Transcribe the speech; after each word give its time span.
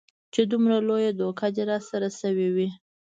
چې 0.33 0.41
دومره 0.51 0.77
لويه 0.87 1.11
دوکه 1.19 1.47
دې 1.55 1.63
راسره 1.71 2.09
سوې 2.21 2.47
وي. 2.55 2.69